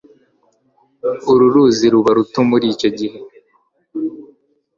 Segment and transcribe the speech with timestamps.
[1.31, 3.17] Uru ruzi ruba ruto muri icyo gihe.